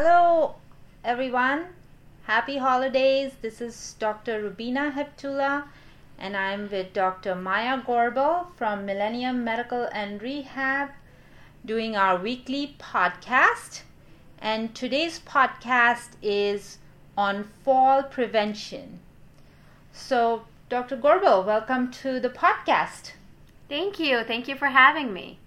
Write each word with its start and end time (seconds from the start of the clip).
Hello, 0.00 0.54
everyone. 1.02 1.64
Happy 2.22 2.58
holidays. 2.58 3.32
This 3.42 3.60
is 3.60 3.96
Dr. 3.98 4.40
Rubina 4.40 4.92
Heptula, 4.92 5.64
and 6.16 6.36
I'm 6.36 6.70
with 6.70 6.92
Dr. 6.92 7.34
Maya 7.34 7.82
Gorbel 7.82 8.46
from 8.54 8.86
Millennium 8.86 9.42
Medical 9.42 9.88
and 9.92 10.22
Rehab 10.22 10.90
doing 11.66 11.96
our 11.96 12.16
weekly 12.16 12.76
podcast. 12.78 13.80
And 14.40 14.72
today's 14.72 15.18
podcast 15.18 16.10
is 16.22 16.78
on 17.16 17.42
fall 17.64 18.04
prevention. 18.04 19.00
So, 19.92 20.44
Dr. 20.68 20.96
Gorbel, 20.96 21.44
welcome 21.44 21.90
to 22.02 22.20
the 22.20 22.30
podcast. 22.30 23.14
Thank 23.68 23.98
you. 23.98 24.22
Thank 24.22 24.46
you 24.46 24.54
for 24.54 24.68
having 24.68 25.12
me. 25.12 25.40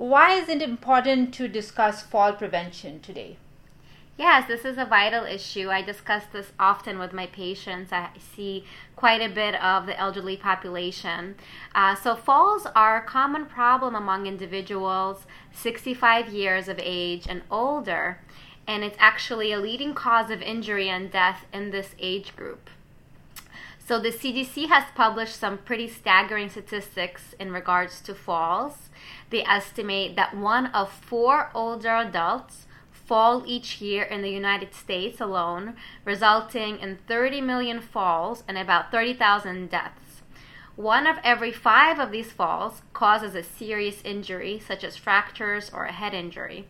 Why 0.00 0.32
is 0.32 0.48
it 0.48 0.62
important 0.62 1.34
to 1.34 1.46
discuss 1.46 2.00
fall 2.00 2.32
prevention 2.32 3.00
today? 3.00 3.36
Yes, 4.16 4.48
this 4.48 4.64
is 4.64 4.78
a 4.78 4.86
vital 4.86 5.26
issue. 5.26 5.68
I 5.68 5.82
discuss 5.82 6.24
this 6.24 6.52
often 6.58 6.98
with 6.98 7.12
my 7.12 7.26
patients. 7.26 7.92
I 7.92 8.08
see 8.18 8.64
quite 8.96 9.20
a 9.20 9.28
bit 9.28 9.62
of 9.62 9.84
the 9.84 10.00
elderly 10.00 10.38
population. 10.38 11.34
Uh, 11.74 11.94
so, 11.94 12.16
falls 12.16 12.66
are 12.74 12.96
a 12.96 13.06
common 13.06 13.44
problem 13.44 13.94
among 13.94 14.26
individuals 14.26 15.26
65 15.52 16.30
years 16.30 16.66
of 16.66 16.80
age 16.82 17.26
and 17.28 17.42
older, 17.50 18.20
and 18.66 18.82
it's 18.82 18.96
actually 18.98 19.52
a 19.52 19.60
leading 19.60 19.92
cause 19.92 20.30
of 20.30 20.40
injury 20.40 20.88
and 20.88 21.10
death 21.12 21.44
in 21.52 21.72
this 21.72 21.94
age 21.98 22.34
group. 22.34 22.70
So, 23.90 23.98
the 23.98 24.12
CDC 24.12 24.68
has 24.68 24.84
published 24.94 25.34
some 25.34 25.58
pretty 25.58 25.88
staggering 25.88 26.48
statistics 26.48 27.34
in 27.40 27.50
regards 27.50 28.00
to 28.02 28.14
falls. 28.14 28.88
They 29.30 29.42
estimate 29.42 30.14
that 30.14 30.36
one 30.36 30.66
of 30.66 30.92
four 30.92 31.50
older 31.56 31.96
adults 31.96 32.68
fall 32.92 33.42
each 33.48 33.80
year 33.80 34.04
in 34.04 34.22
the 34.22 34.30
United 34.30 34.74
States 34.76 35.20
alone, 35.20 35.74
resulting 36.04 36.78
in 36.78 36.98
30 37.08 37.40
million 37.40 37.80
falls 37.80 38.44
and 38.46 38.56
about 38.56 38.92
30,000 38.92 39.68
deaths. 39.68 40.22
One 40.76 41.08
of 41.08 41.16
every 41.24 41.50
five 41.50 41.98
of 41.98 42.12
these 42.12 42.30
falls 42.30 42.82
causes 42.92 43.34
a 43.34 43.42
serious 43.42 44.00
injury, 44.04 44.62
such 44.64 44.84
as 44.84 44.96
fractures 44.96 45.68
or 45.68 45.86
a 45.86 45.92
head 45.92 46.14
injury. 46.14 46.68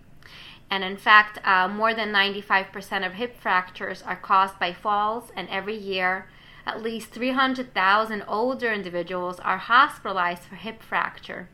And 0.71 0.83
in 0.83 0.97
fact, 0.97 1.39
uh, 1.47 1.69
more 1.69 1.93
than 1.93 2.15
95% 2.15 3.05
of 3.05 3.13
hip 3.13 3.39
fractures 3.39 4.01
are 4.01 4.17
caused 4.17 4.59
by 4.59 4.73
falls, 4.73 5.31
and 5.37 5.51
every 5.51 5.77
year, 5.77 6.27
at 6.71 6.83
least 6.83 7.11
300,000 7.11 8.23
older 8.29 8.73
individuals 8.73 9.41
are 9.41 9.59
hospitalized 9.59 10.45
for 10.45 10.55
hip 10.55 10.83
fracture. 10.83 11.49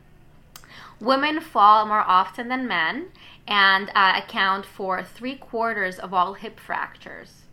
Women 0.99 1.39
fall 1.39 1.87
more 1.87 2.03
often 2.07 2.49
than 2.49 2.67
men 2.67 3.07
and 3.47 3.89
uh, 3.95 4.21
account 4.23 4.65
for 4.65 5.03
three 5.03 5.35
quarters 5.35 5.97
of 5.97 6.13
all 6.13 6.35
hip 6.35 6.59
fractures. 6.59 7.43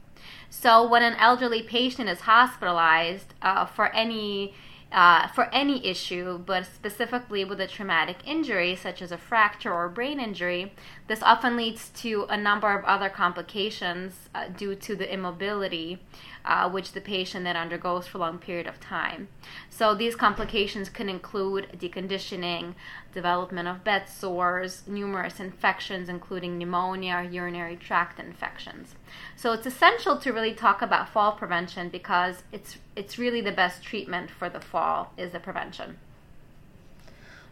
So, 0.51 0.87
when 0.87 1.03
an 1.03 1.15
elderly 1.15 1.63
patient 1.63 2.09
is 2.09 2.21
hospitalized 2.21 3.33
uh, 3.41 3.65
for 3.65 3.89
any 3.95 4.55
uh, 4.93 5.27
for 5.29 5.53
any 5.53 5.85
issue, 5.85 6.39
but 6.39 6.65
specifically 6.65 7.45
with 7.45 7.61
a 7.61 7.67
traumatic 7.67 8.19
injury 8.25 8.77
such 8.77 9.03
as 9.03 9.11
a 9.11 9.19
fracture 9.19 9.73
or 9.73 9.89
brain 9.89 10.21
injury, 10.21 10.73
this 11.07 11.23
often 11.23 11.57
leads 11.57 11.91
to 11.91 12.27
a 12.31 12.37
number 12.37 12.73
of 12.77 12.85
other 12.85 13.11
complications 13.11 14.31
uh, 14.35 14.49
due 14.49 14.75
to 14.75 14.97
the 14.97 15.13
immobility 15.13 16.01
uh, 16.45 16.69
which 16.69 16.93
the 16.93 17.01
patient 17.01 17.45
then 17.45 17.57
undergoes 17.57 18.07
for 18.07 18.19
a 18.19 18.21
long 18.21 18.39
period 18.39 18.67
of 18.67 18.81
time. 18.81 19.29
So 19.71 19.95
these 19.95 20.15
complications 20.15 20.89
can 20.89 21.09
include 21.09 21.69
deconditioning, 21.79 22.75
development 23.13 23.69
of 23.69 23.85
bed 23.85 24.09
sores, 24.09 24.83
numerous 24.87 25.41
infections, 25.41 26.09
including 26.09 26.59
pneumonia, 26.59 27.27
urinary 27.31 27.77
tract 27.77 28.19
infections. 28.19 28.95
So 29.37 29.53
it's 29.53 29.67
essential 29.67 30.19
to 30.19 30.33
really 30.33 30.55
talk 30.55 30.83
about 30.83 31.09
fall 31.09 31.33
prevention 31.33 31.89
because 31.89 32.43
it's 32.53 32.79
it's 32.97 33.19
really 33.19 33.41
the 33.41 33.53
best 33.53 33.83
treatment 33.83 34.31
for 34.31 34.49
the 34.49 34.61
fall 34.61 35.13
is 35.17 35.33
the 35.33 35.41
prevention. 35.41 35.99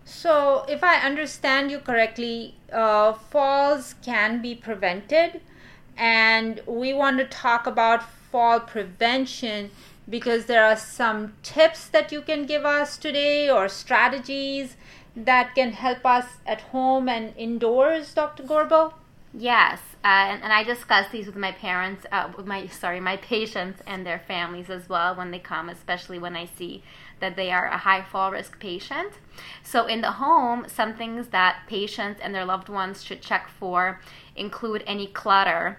So, 0.05 0.65
if 0.69 0.83
I 0.83 0.97
understand 0.97 1.71
you 1.71 1.79
correctly, 1.79 2.57
uh, 2.73 3.13
falls 3.13 3.95
can 4.03 4.43
be 4.43 4.55
prevented, 4.55 5.41
and 5.97 6.61
we 6.67 6.93
want 6.93 7.19
to 7.19 7.25
talk 7.25 7.67
about 7.67 8.03
fall 8.31 8.61
prevention 8.61 9.71
because 10.09 10.47
there 10.47 10.65
are 10.65 10.77
some 10.77 11.35
tips 11.43 11.87
that 11.89 12.11
you 12.11 12.21
can 12.21 12.47
give 12.47 12.65
us 12.65 12.97
today 12.97 13.49
or 13.49 13.69
strategies 13.69 14.77
that 15.15 15.55
can 15.55 15.73
help 15.73 16.05
us 16.05 16.27
at 16.47 16.61
home 16.61 17.09
and 17.09 17.35
indoors, 17.37 18.13
Dr. 18.15 18.43
Gorbel? 18.43 18.95
Yes, 19.35 19.79
uh, 20.05 20.09
and, 20.09 20.43
and, 20.43 20.53
I 20.53 20.63
discuss 20.63 21.11
these 21.11 21.25
with 21.25 21.37
my 21.37 21.53
parents, 21.53 22.05
uh, 22.13 22.31
with 22.37 22.47
my 22.47 22.67
sorry, 22.67 23.01
my 23.01 23.17
patients 23.17 23.81
and 23.87 24.05
their 24.05 24.19
families 24.19 24.69
as 24.69 24.91
well 24.91 25.15
when 25.15 25.31
they 25.31 25.39
come, 25.39 25.71
especially 25.71 26.19
when 26.19 26.37
I 26.37 26.45
see 26.45 26.83
that 27.23 27.37
they 27.37 27.51
are 27.51 27.67
a 27.67 27.79
high 27.79 28.03
fall 28.03 28.31
risk 28.31 28.61
patient. 28.61 29.15
So 29.63 29.87
in 29.87 30.03
the 30.03 30.13
home, 30.13 30.67
some 30.69 30.95
things 30.95 31.29
that 31.29 31.63
patients 31.67 32.21
and 32.23 32.35
their 32.35 32.45
loved 32.45 32.69
ones 32.69 33.03
should 33.03 33.23
check 33.23 33.49
for 33.49 34.01
include 34.37 34.85
any 34.87 35.07
clutter 35.07 35.79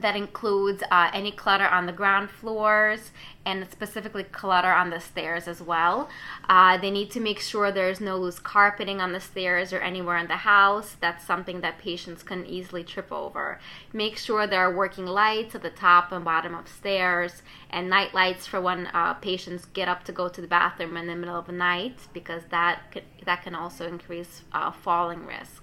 that 0.00 0.16
includes 0.16 0.82
uh, 0.90 1.10
any 1.12 1.30
clutter 1.30 1.66
on 1.66 1.86
the 1.86 1.92
ground 1.92 2.30
floors 2.30 3.10
and 3.44 3.66
specifically 3.70 4.24
clutter 4.24 4.70
on 4.70 4.90
the 4.90 5.00
stairs 5.00 5.48
as 5.48 5.62
well. 5.62 6.08
Uh, 6.48 6.76
they 6.76 6.90
need 6.90 7.10
to 7.10 7.20
make 7.20 7.40
sure 7.40 7.72
there's 7.72 8.00
no 8.00 8.16
loose 8.16 8.38
carpeting 8.38 9.00
on 9.00 9.12
the 9.12 9.20
stairs 9.20 9.72
or 9.72 9.80
anywhere 9.80 10.18
in 10.18 10.28
the 10.28 10.36
house. 10.36 10.96
That's 11.00 11.24
something 11.24 11.60
that 11.62 11.78
patients 11.78 12.22
can 12.22 12.44
easily 12.44 12.84
trip 12.84 13.10
over. 13.10 13.58
Make 13.92 14.18
sure 14.18 14.46
there 14.46 14.60
are 14.60 14.74
working 14.74 15.06
lights 15.06 15.54
at 15.54 15.62
the 15.62 15.70
top 15.70 16.12
and 16.12 16.24
bottom 16.24 16.54
of 16.54 16.68
stairs 16.68 17.42
and 17.70 17.88
night 17.88 18.12
lights 18.12 18.46
for 18.46 18.60
when 18.60 18.88
uh, 18.88 19.14
patients 19.14 19.64
get 19.64 19.88
up 19.88 20.04
to 20.04 20.12
go 20.12 20.28
to 20.28 20.40
the 20.40 20.46
bathroom 20.46 20.96
in 20.96 21.06
the 21.06 21.16
middle 21.16 21.38
of 21.38 21.46
the 21.46 21.52
night 21.52 21.98
because 22.12 22.42
that 22.50 22.90
could, 22.92 23.04
that 23.24 23.42
can 23.42 23.54
also 23.54 23.86
increase 23.86 24.42
uh, 24.52 24.70
falling 24.70 25.24
risk 25.24 25.62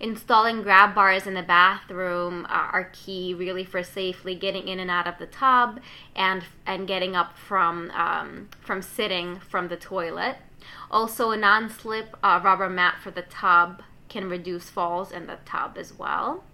installing 0.00 0.62
grab 0.62 0.94
bars 0.94 1.26
in 1.26 1.34
the 1.34 1.42
bathroom 1.42 2.44
uh, 2.46 2.68
are 2.72 2.90
key 2.92 3.34
really 3.34 3.64
for 3.64 3.82
safely 3.82 4.34
getting 4.34 4.68
in 4.68 4.80
and 4.80 4.90
out 4.90 5.06
of 5.06 5.18
the 5.18 5.26
tub 5.26 5.80
and 6.14 6.44
and 6.66 6.86
getting 6.86 7.14
up 7.14 7.36
from 7.36 7.90
um, 7.92 8.48
from 8.60 8.82
sitting 8.82 9.38
from 9.40 9.68
the 9.68 9.76
toilet. 9.76 10.36
Also 10.90 11.30
a 11.30 11.36
non-slip 11.36 12.16
uh, 12.22 12.40
rubber 12.42 12.70
mat 12.70 12.96
for 13.02 13.10
the 13.10 13.22
tub 13.22 13.82
can 14.08 14.28
reduce 14.28 14.70
falls 14.70 15.12
in 15.12 15.26
the 15.26 15.38
tub 15.44 15.76
as 15.76 15.92
well 15.92 16.44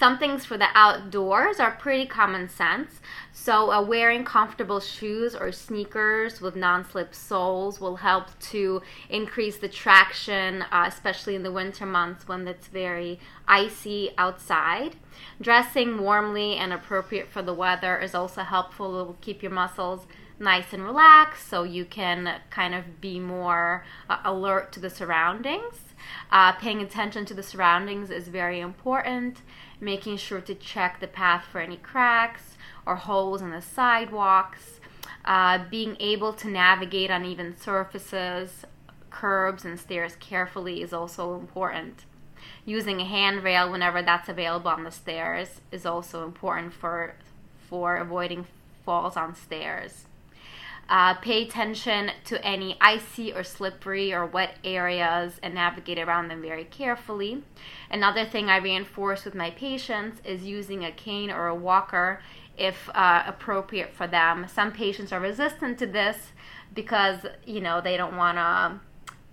some 0.00 0.16
things 0.16 0.46
for 0.46 0.56
the 0.56 0.68
outdoors 0.74 1.60
are 1.60 1.72
pretty 1.72 2.06
common 2.06 2.48
sense. 2.48 3.00
So, 3.32 3.70
uh, 3.70 3.82
wearing 3.82 4.24
comfortable 4.24 4.80
shoes 4.80 5.36
or 5.36 5.52
sneakers 5.52 6.40
with 6.40 6.56
non 6.56 6.86
slip 6.86 7.14
soles 7.14 7.82
will 7.82 7.96
help 7.96 8.26
to 8.50 8.80
increase 9.10 9.58
the 9.58 9.68
traction, 9.68 10.62
uh, 10.72 10.84
especially 10.86 11.34
in 11.34 11.42
the 11.42 11.52
winter 11.52 11.84
months 11.84 12.26
when 12.26 12.48
it's 12.48 12.68
very 12.68 13.20
icy 13.46 14.10
outside. 14.16 14.96
Dressing 15.38 15.98
warmly 15.98 16.56
and 16.56 16.72
appropriate 16.72 17.28
for 17.28 17.42
the 17.42 17.52
weather 17.52 17.98
is 17.98 18.14
also 18.14 18.42
helpful. 18.42 18.98
It 18.98 19.04
will 19.04 19.16
keep 19.20 19.42
your 19.42 19.52
muscles 19.52 20.06
nice 20.40 20.72
and 20.72 20.82
relaxed 20.82 21.46
so 21.48 21.62
you 21.62 21.84
can 21.84 22.40
kind 22.48 22.74
of 22.74 23.00
be 23.00 23.20
more 23.20 23.84
uh, 24.08 24.18
alert 24.24 24.72
to 24.72 24.80
the 24.80 24.90
surroundings. 24.90 25.94
Uh, 26.32 26.52
paying 26.52 26.80
attention 26.80 27.26
to 27.26 27.34
the 27.34 27.42
surroundings 27.42 28.10
is 28.10 28.28
very 28.28 28.58
important. 28.58 29.42
Making 29.80 30.16
sure 30.16 30.40
to 30.40 30.54
check 30.54 30.98
the 30.98 31.06
path 31.06 31.44
for 31.44 31.60
any 31.60 31.76
cracks 31.76 32.56
or 32.86 32.96
holes 32.96 33.42
in 33.42 33.50
the 33.50 33.60
sidewalks. 33.60 34.80
Uh, 35.24 35.58
being 35.70 35.96
able 36.00 36.32
to 36.32 36.48
navigate 36.48 37.10
uneven 37.10 37.54
surfaces, 37.56 38.64
curbs, 39.10 39.64
and 39.64 39.78
stairs 39.78 40.16
carefully 40.18 40.80
is 40.80 40.94
also 40.94 41.34
important. 41.38 42.06
Using 42.64 43.00
a 43.00 43.04
handrail 43.04 43.70
whenever 43.70 44.00
that's 44.00 44.30
available 44.30 44.70
on 44.70 44.84
the 44.84 44.90
stairs 44.90 45.60
is 45.70 45.84
also 45.84 46.24
important 46.24 46.72
for 46.72 47.14
for 47.68 47.96
avoiding 47.96 48.46
falls 48.84 49.16
on 49.16 49.34
stairs. 49.34 50.06
Uh, 50.90 51.14
pay 51.14 51.44
attention 51.44 52.10
to 52.24 52.44
any 52.44 52.76
icy 52.80 53.32
or 53.32 53.44
slippery 53.44 54.12
or 54.12 54.26
wet 54.26 54.56
areas 54.64 55.38
and 55.40 55.54
navigate 55.54 56.00
around 56.00 56.26
them 56.26 56.42
very 56.42 56.64
carefully. 56.64 57.44
Another 57.92 58.24
thing 58.24 58.48
I 58.48 58.56
reinforce 58.56 59.24
with 59.24 59.36
my 59.36 59.50
patients 59.50 60.20
is 60.24 60.42
using 60.42 60.84
a 60.84 60.90
cane 60.90 61.30
or 61.30 61.46
a 61.46 61.54
walker 61.54 62.20
if 62.58 62.90
uh, 62.92 63.22
appropriate 63.24 63.94
for 63.94 64.08
them. 64.08 64.46
Some 64.52 64.72
patients 64.72 65.12
are 65.12 65.20
resistant 65.20 65.78
to 65.78 65.86
this 65.86 66.32
because 66.74 67.20
you 67.46 67.60
know 67.60 67.80
they 67.80 67.96
don't 67.96 68.16
want 68.16 68.38
to 68.38 68.80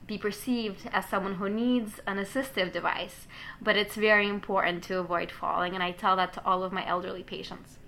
be 0.05 0.19
perceived 0.19 0.87
as 0.93 1.09
someone 1.09 1.35
who 1.35 1.49
needs 1.49 1.99
an 2.05 2.17
assistive 2.17 2.71
device, 2.71 3.27
but 3.59 3.75
it's 3.75 3.95
very 3.95 4.29
important 4.29 4.83
to 4.83 4.99
avoid 4.99 5.31
falling, 5.31 5.73
and 5.73 5.83
I 5.83 5.91
tell 5.91 6.15
that 6.17 6.33
to 6.33 6.45
all 6.45 6.63
of 6.63 6.71
my 6.71 6.87
elderly 6.87 7.23
patients. 7.23 7.79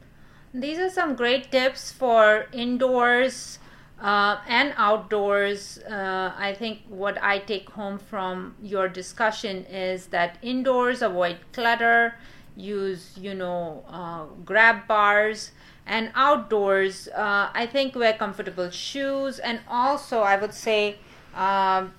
These 0.54 0.80
are 0.80 0.90
some 0.90 1.16
great 1.16 1.51
tips 1.51 1.92
for 1.92 2.48
indoors 2.51 3.60
uh, 4.01 4.38
and 4.48 4.74
outdoors. 4.78 5.78
Uh, 5.80 6.34
I 6.36 6.54
think 6.54 6.80
what 6.88 7.22
I 7.22 7.40
take 7.40 7.69
home 7.69 8.00
from 8.00 8.56
your 8.62 8.88
discussion 8.88 9.66
is 9.66 10.07
that 10.07 10.38
indoors 10.42 11.01
avoid 11.04 11.38
clutter 11.54 12.16
use, 12.56 13.16
you 13.18 13.36
know, 13.36 13.84
uh, 13.88 14.25
grab 14.44 14.88
bars. 14.88 15.51
And 15.86 16.12
outdoors, 16.16 17.07
uh, 17.10 17.50
I 17.54 17.68
think 17.68 17.96
wear 17.96 18.13
comfortable 18.13 18.69
shoes. 18.69 19.40
And 19.40 19.60
also, 19.68 20.22
I 20.22 20.36
would 20.36 20.54
say, 20.54 20.98
um, 21.36 21.94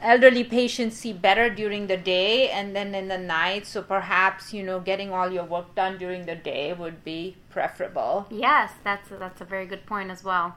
elderly 0.00 0.44
patients 0.44 0.96
see 0.96 1.12
better 1.12 1.48
during 1.48 1.86
the 1.86 1.96
day 1.96 2.50
and 2.50 2.74
then 2.74 2.94
in 2.94 3.08
the 3.08 3.18
night. 3.18 3.66
So 3.66 3.82
perhaps 3.82 4.52
you 4.52 4.62
know 4.62 4.80
getting 4.80 5.12
all 5.12 5.30
your 5.30 5.44
work 5.44 5.74
done 5.74 5.98
during 5.98 6.26
the 6.26 6.34
day 6.34 6.72
would 6.72 7.04
be 7.04 7.36
preferable. 7.50 8.26
Yes 8.30 8.72
that's 8.84 9.10
a, 9.10 9.16
that's 9.16 9.40
a 9.40 9.44
very 9.44 9.66
good 9.66 9.86
point 9.86 10.10
as 10.10 10.24
well. 10.24 10.56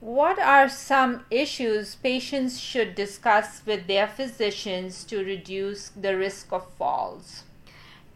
What 0.00 0.38
are 0.38 0.68
some 0.68 1.24
issues 1.30 1.94
patients 1.94 2.60
should 2.60 2.94
discuss 2.94 3.62
with 3.64 3.86
their 3.86 4.06
physicians 4.06 5.02
to 5.04 5.24
reduce 5.24 5.88
the 5.88 6.16
risk 6.16 6.52
of 6.52 6.70
falls? 6.76 7.44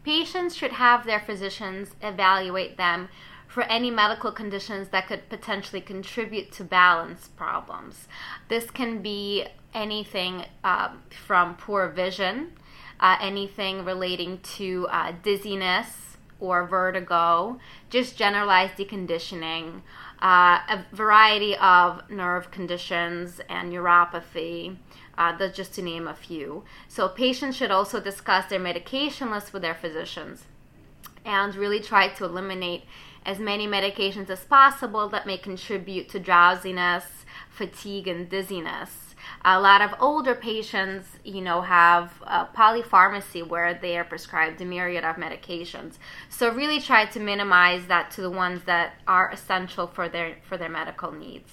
Patients 0.03 0.55
should 0.55 0.73
have 0.73 1.05
their 1.05 1.19
physicians 1.19 1.95
evaluate 2.01 2.77
them 2.77 3.09
for 3.49 3.63
any 3.63 3.89
medical 3.89 4.31
conditions 4.31 4.89
that 4.89 5.07
could 5.07 5.27
potentially 5.27 5.81
contribute 5.81 6.51
to 6.51 6.63
balance 6.63 7.27
problems. 7.29 8.07
This 8.47 8.69
can 8.69 9.01
be 9.01 9.47
anything 9.73 10.45
um, 10.63 11.01
from 11.25 11.55
poor 11.55 11.89
vision, 11.89 12.53
uh, 12.99 13.17
anything 13.19 13.83
relating 13.83 14.39
to 14.57 14.87
uh, 14.91 15.13
dizziness 15.23 16.17
or 16.39 16.65
vertigo, 16.67 17.59
just 17.89 18.15
generalized 18.15 18.75
deconditioning, 18.75 19.81
uh, 20.21 20.59
a 20.69 20.85
variety 20.93 21.55
of 21.57 22.07
nerve 22.09 22.51
conditions 22.51 23.41
and 23.49 23.73
neuropathy. 23.73 24.77
Uh, 25.17 25.49
just 25.49 25.73
to 25.73 25.81
name 25.81 26.07
a 26.07 26.13
few. 26.13 26.63
So, 26.87 27.09
patients 27.09 27.57
should 27.57 27.71
also 27.71 27.99
discuss 27.99 28.45
their 28.45 28.57
medication 28.57 29.29
list 29.29 29.51
with 29.51 29.61
their 29.61 29.75
physicians 29.75 30.45
and 31.25 31.55
really 31.55 31.79
try 31.79 32.07
to 32.07 32.25
eliminate 32.25 32.83
as 33.25 33.39
many 33.39 33.67
medications 33.67 34.29
as 34.29 34.43
possible 34.45 35.09
that 35.09 35.27
may 35.27 35.37
contribute 35.37 36.09
to 36.09 36.19
drowsiness, 36.19 37.25
fatigue, 37.49 38.07
and 38.07 38.29
dizziness 38.29 39.09
a 39.45 39.59
lot 39.59 39.81
of 39.81 39.93
older 39.99 40.35
patients, 40.35 41.07
you 41.23 41.41
know, 41.41 41.61
have 41.61 42.11
polypharmacy 42.55 43.47
where 43.47 43.73
they 43.73 43.97
are 43.97 44.03
prescribed 44.03 44.61
a 44.61 44.65
myriad 44.65 45.03
of 45.03 45.15
medications. 45.15 45.93
So 46.29 46.51
really 46.51 46.81
try 46.81 47.05
to 47.05 47.19
minimize 47.19 47.87
that 47.87 48.11
to 48.11 48.21
the 48.21 48.29
ones 48.29 48.63
that 48.65 48.93
are 49.07 49.31
essential 49.31 49.87
for 49.87 50.09
their 50.09 50.37
for 50.47 50.57
their 50.57 50.69
medical 50.69 51.11
needs. 51.11 51.51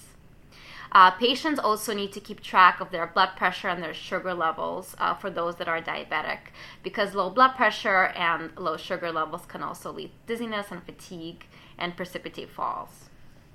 Uh, 0.97 1.11
patients 1.11 1.59
also 1.59 1.93
need 1.93 2.11
to 2.11 2.19
keep 2.19 2.41
track 2.41 2.81
of 2.81 2.89
their 2.89 3.05
blood 3.05 3.29
pressure 3.35 3.67
and 3.67 3.83
their 3.83 3.93
sugar 3.93 4.33
levels 4.33 4.95
uh, 4.97 5.13
for 5.13 5.29
those 5.29 5.57
that 5.57 5.67
are 5.67 5.79
diabetic 5.79 6.39
because 6.81 7.13
low 7.13 7.29
blood 7.29 7.53
pressure 7.55 8.05
and 8.15 8.49
low 8.57 8.75
sugar 8.75 9.11
levels 9.11 9.45
can 9.45 9.61
also 9.61 9.91
lead 9.91 10.09
to 10.09 10.33
dizziness 10.33 10.71
and 10.71 10.81
fatigue 10.85 11.45
and 11.77 11.95
precipitate 11.95 12.49
falls. 12.49 13.09